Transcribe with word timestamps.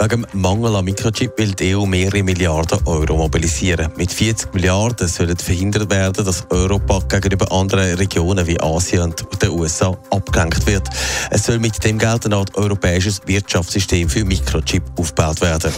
Wegen 0.00 0.26
Mangel 0.32 0.76
an 0.76 0.86
Mikrochip 0.86 1.36
will 1.36 1.52
die 1.52 1.76
EU 1.76 1.84
mehrere 1.84 2.22
Milliarden 2.22 2.78
Euro 2.86 3.18
mobilisieren. 3.18 3.92
Mit 3.98 4.10
40 4.10 4.54
Milliarden 4.54 5.06
sollen 5.06 5.36
verhindert 5.36 5.90
werden, 5.90 6.24
dass 6.24 6.46
Europa 6.48 7.00
gegenüber 7.06 7.52
anderen 7.52 7.96
Regionen 7.96 8.46
wie 8.46 8.58
Asien 8.58 9.02
und 9.02 9.42
den 9.42 9.50
USA 9.50 9.94
abgelenkt 10.08 10.66
wird. 10.66 10.88
Es 11.28 11.44
soll 11.44 11.58
mit 11.58 11.84
dem 11.84 11.98
Geld 11.98 12.32
Art 12.32 12.56
europäisches 12.56 13.20
Wirtschaftssystem 13.26 14.08
für 14.08 14.24
Mikrochip 14.24 14.82
aufgebaut 14.96 15.42
werden. 15.42 15.70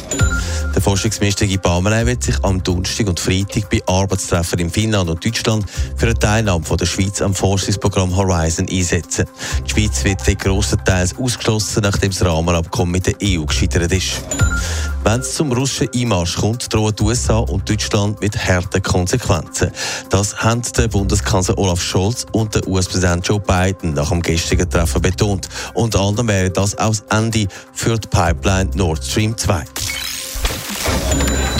Der 0.72 0.80
Forschungsminister 0.80 1.44
Guy 1.44 1.58
Parmelin 1.58 2.06
wird 2.06 2.22
sich 2.22 2.36
am 2.44 2.62
Donnerstag 2.62 3.08
und 3.08 3.18
Freitag 3.18 3.68
bei 3.70 3.80
Arbeitstreffen 3.86 4.60
in 4.60 4.70
Finnland 4.70 5.10
und 5.10 5.24
Deutschland 5.24 5.66
für 5.96 6.06
eine 6.06 6.14
Teilnahme 6.14 6.64
von 6.64 6.76
der 6.76 6.86
Schweiz 6.86 7.20
am 7.20 7.34
Forschungsprogramm 7.34 8.16
Horizon 8.16 8.68
einsetzen. 8.70 9.26
Die 9.66 9.70
Schweiz 9.70 10.04
wird 10.04 10.38
grossenteils 10.38 11.18
ausgeschlossen, 11.18 11.82
nachdem 11.82 12.12
das 12.12 12.24
Rahmenabkommen 12.24 12.92
mit 12.92 13.06
der 13.06 13.14
EU 13.20 13.44
gescheitert 13.44 13.92
ist. 13.92 14.11
Wenn 15.04 15.20
es 15.20 15.34
zum 15.34 15.50
russischen 15.52 15.88
Einmarsch 15.94 16.36
kommt, 16.36 16.72
drohen 16.72 16.94
die 16.94 17.02
USA 17.02 17.38
und 17.38 17.68
Deutschland 17.68 18.20
mit 18.20 18.36
harten 18.36 18.82
Konsequenzen. 18.82 19.72
Das 20.10 20.36
haben 20.36 20.62
der 20.76 20.88
Bundeskanzler 20.88 21.58
Olaf 21.58 21.82
Scholz 21.82 22.24
und 22.32 22.54
der 22.54 22.66
US-Präsident 22.68 23.26
Joe 23.26 23.40
Biden 23.40 23.94
nach 23.94 24.10
dem 24.10 24.22
gestrigen 24.22 24.70
Treffen 24.70 25.02
betont. 25.02 25.48
Unter 25.74 26.00
anderem 26.00 26.28
wäre 26.28 26.50
das 26.50 26.78
auch 26.78 26.90
das 26.90 27.04
Ende 27.10 27.48
für 27.72 27.98
die 27.98 28.08
Pipeline 28.08 28.70
Nord 28.74 29.04
Stream 29.04 29.36
2. 29.36 29.64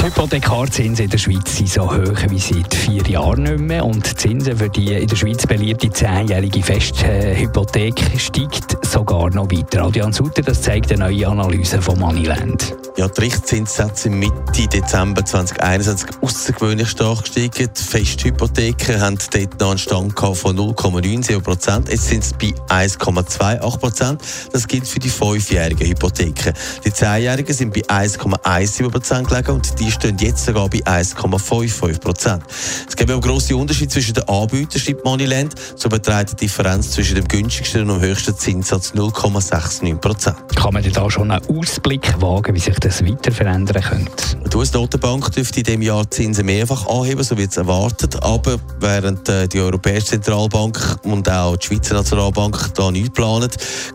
Die 0.03 0.09
Hypothekarzinsen 0.09 1.05
in 1.05 1.11
der 1.13 1.19
Schweiz 1.19 1.57
sind 1.57 1.69
so 1.69 1.85
hoch 1.85 2.19
wie 2.29 2.39
seit 2.41 2.75
vier 2.75 3.05
Jahren 3.05 3.45
nicht 3.45 3.61
mehr. 3.61 3.85
Und 3.85 4.05
die 4.05 4.17
Zinsen 4.17 4.57
für 4.57 4.69
die 4.69 4.95
in 4.95 5.07
der 5.07 5.15
Schweiz 5.15 5.47
beliebte 5.47 5.91
zehnjährige 5.91 6.61
Festhypothek 6.61 8.03
steigt 8.19 8.85
sogar 8.85 9.31
noch 9.31 9.49
weiter. 9.49 9.85
Adrian 9.85 10.13
Sutter, 10.13 10.43
das 10.43 10.61
zeigt 10.61 10.91
eine 10.91 11.05
neue 11.05 11.29
Analyse 11.29 11.81
von 11.81 12.01
Moneyland. 12.01 12.75
Ja, 12.99 13.09
die 13.09 13.23
Richtzinssätze 13.23 14.03
sind 14.03 14.19
Mitte 14.19 14.69
Dezember 14.69 15.25
2021 15.25 16.11
außergewöhnlich 16.21 16.91
stark 16.91 17.23
gestiegen. 17.23 17.71
Die 17.75 17.83
Festhypotheken 17.83 19.01
haben 19.01 19.17
dort 19.33 19.61
noch 19.61 19.71
einen 19.71 19.79
Stand 19.79 20.13
von 20.19 20.57
0,97 20.59 21.41
Prozent. 21.41 21.89
Jetzt 21.89 22.09
sind 22.09 22.23
es 22.23 22.35
bei 22.35 22.53
1,28 22.69 23.79
Prozent. 23.79 24.21
Das 24.53 24.69
gilt 24.69 24.87
für 24.87 24.99
die 24.99 25.09
fünfjährigen 25.09 25.89
Hypotheken. 25.89 26.53
Die 26.85 26.93
zehnjährigen 26.93 27.55
sind 27.55 27.73
bei 27.73 27.81
1,17 27.81 28.91
Prozent 28.91 29.27
gelegen 29.27 29.53
und 29.53 29.79
die 29.81 29.91
stehen 29.91 30.19
jetzt 30.19 30.45
sogar 30.45 30.69
bei 30.69 30.81
1,55 30.81 31.99
Prozent. 31.99 32.43
Es 32.87 32.95
gibt 32.95 33.11
auch 33.11 33.23
grosse 33.23 33.57
Unterschiede 33.57 33.89
zwischen 33.89 34.13
den 34.13 34.29
Anbietern, 34.29 34.79
schreibt 34.79 35.03
Moneyland. 35.03 35.55
So 35.77 35.89
beträgt 35.89 36.33
die 36.33 36.37
Differenz 36.47 36.91
zwischen 36.91 37.15
dem 37.15 37.27
günstigsten 37.27 37.89
und 37.89 38.03
dem 38.03 38.11
höchsten 38.11 38.37
Zinssatz 38.37 38.93
0,69 38.93 39.97
Prozent. 39.97 40.37
Kann 40.55 40.75
man 40.75 40.83
da 40.93 41.11
schon 41.11 41.31
einen 41.31 41.59
Ausblick 41.59 42.21
wagen, 42.21 42.55
wie 42.55 42.61
sich 42.61 42.82
das 42.83 43.05
weiter 43.05 43.33
verändern 43.33 43.83
könnte? 43.83 44.37
Die 44.53 44.57
US-Notenbank 44.57 45.33
dürfte 45.33 45.61
in 45.61 45.65
diesem 45.65 45.83
Jahr 45.83 46.05
die 46.05 46.11
Zinsen 46.11 46.45
mehrfach 46.45 46.87
anheben, 46.87 47.23
so 47.23 47.37
wird 47.39 47.53
es 47.53 47.57
erwartet. 47.57 48.23
Aber 48.23 48.59
während 48.81 49.29
äh, 49.29 49.49
die 49.49 49.61
Europäische 49.61 50.07
Zentralbank 50.07 50.99
und 51.05 51.29
auch 51.31 51.57
die 51.57 51.67
Schweizer 51.67 51.95
Nationalbank 51.95 52.75
da 52.75 52.91
nichts 52.91 53.11
planen, 53.11 53.49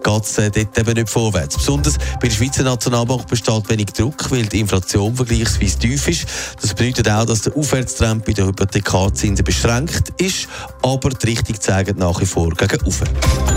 geht 0.03 0.23
es 0.23 0.38
äh, 0.38 0.50
dort 0.50 0.78
eben 0.78 0.94
nicht 0.94 1.09
vorwärts. 1.09 1.57
Besonders 1.57 1.97
bei 2.19 2.28
der 2.28 2.35
Schweizer 2.35 2.63
Nationalbank 2.63 3.28
besteht 3.28 3.69
wenig 3.69 3.88
Druck, 3.88 4.31
weil 4.31 4.45
die 4.45 4.61
Inflation 4.61 5.16
vergleichsweise 5.16 5.79
tief 5.79 6.07
ist. 6.07 6.25
Das 6.61 6.73
bedeutet 6.73 7.09
auch, 7.09 7.25
dass 7.25 7.41
der 7.41 7.56
Aufwärtstrend 7.56 8.25
bei 8.25 8.34
den 8.34 8.47
Hypothekarzinsen 8.47 9.44
beschränkt 9.44 10.13
ist, 10.17 10.47
aber 10.81 11.09
die 11.09 11.28
Richtung 11.28 11.59
zeigt 11.59 11.97
nach 11.97 12.19
wie 12.22 12.25
vor 12.25 12.50
gegen 12.51 12.81
oben. 12.81 13.56